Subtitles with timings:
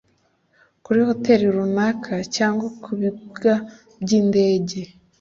[0.85, 3.53] kuri hoteli runaka cyangwa ku bibuga
[4.01, 4.79] by’indege